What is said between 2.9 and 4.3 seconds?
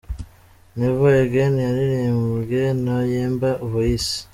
Yemba Voyisi.